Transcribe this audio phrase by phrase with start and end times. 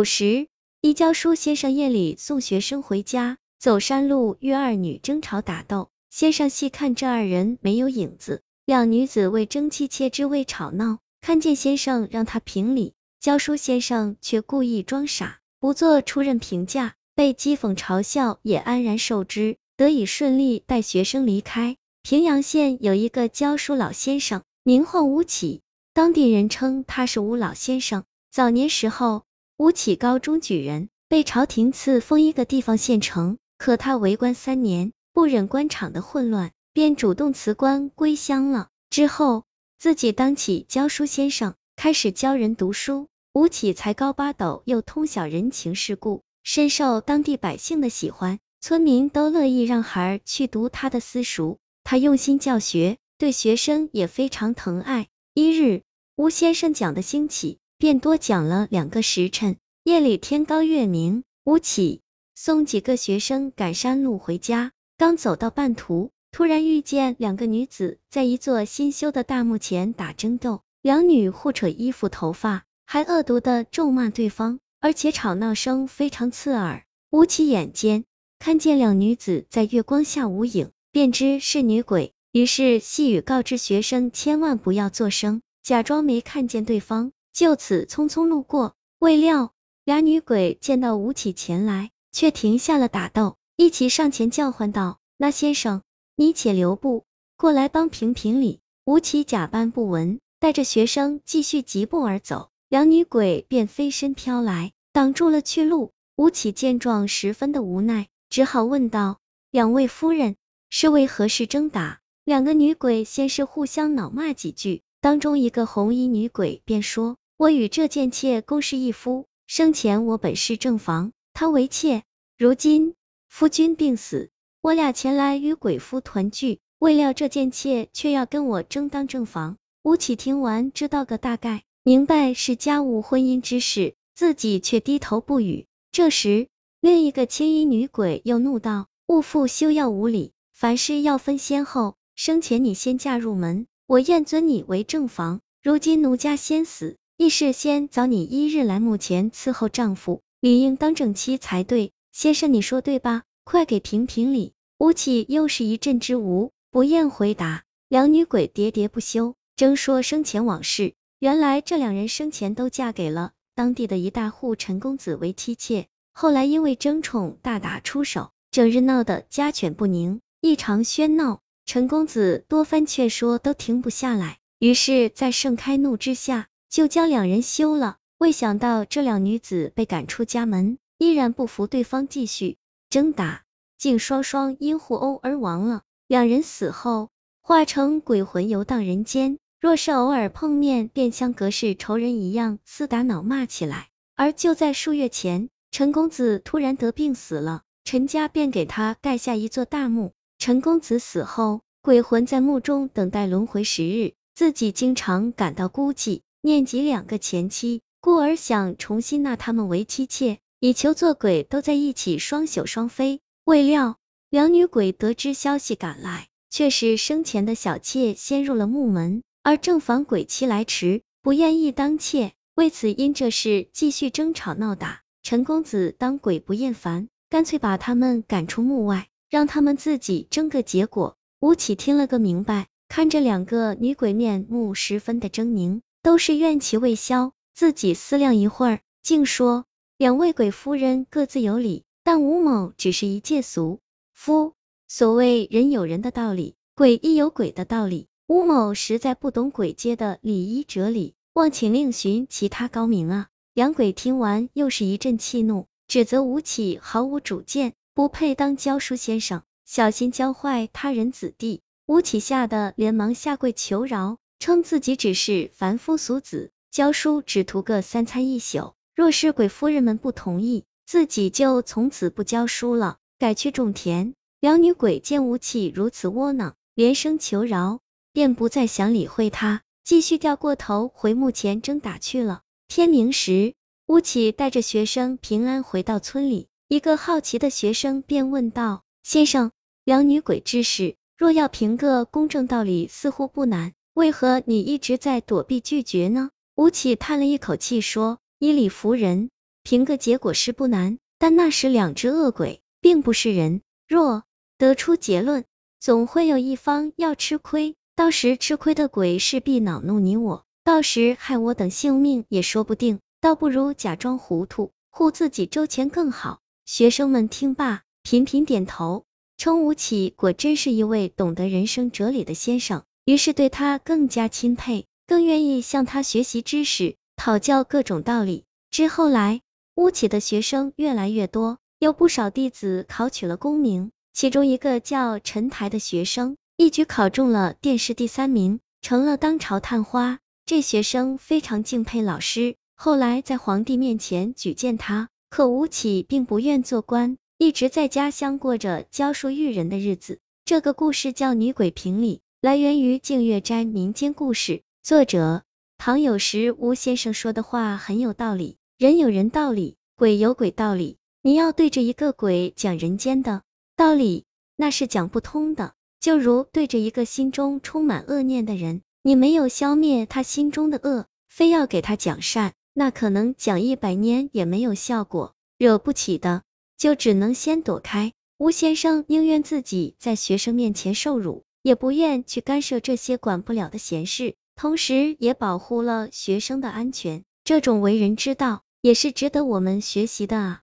[0.00, 0.48] 有时，
[0.80, 21.76] 一教书先生夜里送学生回家，走山路遇二女争吵打斗，先生细看这二人没有影子，两女子为争妻妾之位吵闹，看见先生让他评理，教书先生却故意装傻，不做出任评价，被讥讽嘲笑也安然受之，得以顺利带学生离开。
[22.02, 25.60] 平阳县有一个教书老先生，名唤吴起，
[25.92, 28.04] 当地人称他是吴老先生。
[28.30, 29.24] 早年时候，
[29.60, 33.36] 吴起高中举人，被朝廷赐封一个地方县城。
[33.58, 38.70] 可他为官三年，不忍官场的混乱，便主动辞官归乡了。
[38.88, 39.44] 之后，
[39.78, 43.08] 自己当起教书先生，开始教人读书。
[43.34, 51.58] 吴起才高八斗，又通晓人情世故，深受当地百姓的喜欢，村民都乐意让孩儿去读他的私塾。
[51.84, 55.08] 他用心教学，对学生也非常疼爱。
[55.34, 55.82] 一日，
[56.16, 57.58] 吴先生讲的兴起。
[57.80, 59.56] 便多讲了两个时辰。
[59.84, 62.02] 夜里天高月明，吴起
[62.34, 76.84] 送几个学生赶山路回家，刚走到半途，突然遇见两个女子在一座新修的大墓前打争斗，两女互扯衣服头发，还恶毒的咒骂对方，而且吵闹声非常刺耳。
[77.08, 78.04] 吴起眼尖，
[78.38, 87.12] 看见两女子在月光下无影，便知是女鬼，于是细语告知学生千万不要作声，假装没看见对方。
[87.32, 89.52] 就此匆匆路过，未料
[89.84, 95.82] 俩女鬼见到吴起前来，却停下了打斗，一起上前叫唤道：“那先生，
[96.16, 97.04] 你且留步，
[97.36, 105.92] 过来帮评评理。”吴起假扮不闻，带着学生继续疾步而走，两女鬼便飞身飘来，挡住了去路。
[106.16, 109.18] 吴起见状，十分的无奈，只好问道
[109.50, 110.36] ：“两位夫人，
[110.68, 117.16] 是为何事争打？”两个女鬼先是互相恼骂几句，当中一个红衣女鬼便说。
[117.40, 122.02] 我与这贱妾共侍一夫，生前我本是正房，她为妾。
[122.36, 122.94] 如今
[123.30, 124.28] 夫君病死，
[124.60, 129.56] 我俩前来与鬼夫团聚，未料这贱妾却要跟我争当正房。
[129.82, 135.64] 吴起听完，知道个大概，明白是家务婚姻之事，自己却低头不语。
[135.92, 136.48] 这时，
[136.82, 141.96] 另一个青衣女鬼又怒道：“勿妇休要无礼，凡事要分先后。
[142.14, 145.40] 生前你先嫁入门，我愿尊你为正房。
[145.62, 151.92] 如今奴家先死。”亦是先早你一日来墓前伺候丈夫，理应当正妻才对。
[152.12, 153.24] 先生，你说对吧？
[153.44, 154.54] 快给评评理。
[154.78, 157.64] 吴起又是一阵之无，不愿回答。
[157.90, 160.94] 两女鬼喋喋不休，争说生前往事。
[161.18, 171.40] 原来这两人生前都嫁给了当地的一大户陈公子为妻妾，后来因为争宠大打出手，整日闹得家犬不宁，异常喧闹。
[171.66, 176.46] 陈公子多番劝说都停不下来，于是，在盛开怒之下。
[176.70, 182.58] 就将两人休了，未想到这两女子被赶出家门，依然不服对方继续
[182.88, 183.42] 争打，
[183.76, 185.82] 竟双双因互殴而亡了。
[186.06, 187.10] 两人死后
[187.40, 193.88] 化成鬼魂游荡人间，若是偶尔碰面，便像隔世仇人一样厮打恼骂起来。
[194.14, 200.12] 而就在数月前，陈公子突然得病死了，陈家便给他盖下一座大墓。
[200.38, 206.20] 陈公子死后，鬼魂在墓中等待轮回时日，自己经常感到孤寂。
[206.42, 213.20] 念及两个前妻，故而想重新纳他们为妻妾，以求做鬼都在一起双宿双飞。
[213.44, 213.98] 未料
[214.30, 225.02] 两女鬼得知消息赶来，却是生前的小妾先入了木门，而正房鬼妻来迟，不愿意当妾，为此因这事继续争吵闹打。
[225.22, 231.16] 陈公子当鬼不厌烦，干脆把他们赶出墓外，让他们自己争个结果。
[231.40, 235.80] 吴起听了个明白，看着两个女鬼面目十分的狰狞。
[236.02, 239.66] 都是怨气未消，自己思量一会儿，竟说：
[239.98, 243.80] 两位鬼夫人各自有理，但吴某只是一介俗
[244.12, 244.54] 夫。
[244.88, 248.08] 所谓人有人的道理，鬼亦有鬼的道理。
[248.26, 253.28] 吴某实在不懂鬼界的礼仪哲理，望请另寻其他高明啊！
[253.54, 261.60] 两鬼听完，又是一阵气怒，指责吴起毫无主见，不配当教书先生，小心教坏他人子弟。
[261.86, 264.18] 吴起吓得连忙下跪求饶。
[264.40, 268.72] 称自己只是凡夫俗子，教书只图个三餐一宿。
[268.96, 274.14] 若是鬼夫人们不同意，自己就从此不教书了，改去种田。
[274.40, 277.80] 两女鬼见吴起如此窝囊，连声求饶，
[278.14, 282.40] 便不再想理会他，继续掉过头回墓前争打去了。
[282.66, 283.52] 天明时，
[283.86, 289.50] 吴起带着学生平安回到村里，一个好奇的学生便问道：“先生，
[289.84, 296.30] 两女鬼之事，若要评个公正道理，似乎不难。”为何你一直在躲避拒绝呢？
[296.56, 299.28] 吴起叹了一口气说：“以理服人，
[299.62, 304.22] 评个结果是不难，但那时两只恶鬼并不是人，若
[304.56, 305.44] 得出结论，
[305.80, 316.40] 总会有一方要吃亏，到时吃亏的鬼势必恼怒你我，到时害我等性命也说不定，倒不如假装糊涂，护自己周全更好。
[316.64, 319.04] 学生们听罢，频频点头，
[319.36, 328.44] 称吴起果真是一位懂得人生哲理的先生，于是对他更加钦佩，更愿意向他学习知识，讨教各种道理。
[328.70, 329.40] 之后来，
[329.74, 333.90] 吴起的学生越来越多，有不少弟子考取了功名。
[334.12, 340.18] 其中一个叫陈台的学生，一举考中了殿试第三名，成了当朝探花。
[340.46, 345.08] 这学生非常敬佩老师，后来在皇帝面前举荐他。
[345.30, 350.18] 可吴起并不愿做官，一直在家乡过着教书育人的日子。
[350.44, 355.42] 这个故事叫《女鬼评理》，来源于净月斋民间故事，作者
[355.76, 356.54] 唐有时。
[356.56, 360.96] 吴先生说的话很有道理，人有人道理，鬼有鬼道理。
[361.20, 363.42] 你要对着一个鬼讲人间的。
[363.76, 364.24] 道理
[364.56, 375.34] 那是讲不通的，就如对着一个心中充满恶念的人，你没有消灭他心中的恶，非要给他讲善，那可能讲一百年也没有效果。
[375.58, 376.42] 惹不起的，
[376.78, 378.14] 就只能先躲开。
[378.38, 387.24] 吴先生宁愿自己在学生面前受辱，也不愿去干涉这些管不了的闲事，同时也保护了学生的安全。
[387.44, 390.60] 这种为人之道，也是值得我们学习的啊。